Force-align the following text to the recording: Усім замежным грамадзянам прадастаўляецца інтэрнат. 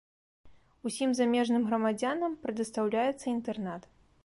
Усім 0.89 1.09
замежным 1.19 1.67
грамадзянам 1.69 2.39
прадастаўляецца 2.47 3.23
інтэрнат. 3.37 3.81